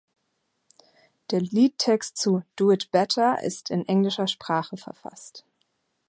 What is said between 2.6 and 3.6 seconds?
It Better"